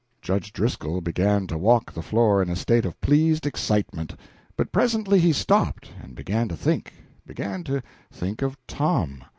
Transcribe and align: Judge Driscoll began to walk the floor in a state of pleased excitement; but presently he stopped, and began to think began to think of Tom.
Judge 0.19 0.51
Driscoll 0.51 0.99
began 0.99 1.45
to 1.45 1.59
walk 1.59 1.93
the 1.93 2.01
floor 2.01 2.41
in 2.41 2.49
a 2.49 2.55
state 2.55 2.85
of 2.85 2.99
pleased 3.01 3.45
excitement; 3.45 4.15
but 4.57 4.71
presently 4.71 5.19
he 5.19 5.31
stopped, 5.31 5.91
and 6.01 6.15
began 6.15 6.47
to 6.47 6.57
think 6.57 6.91
began 7.23 7.63
to 7.65 7.83
think 8.11 8.41
of 8.41 8.57
Tom. 8.65 9.23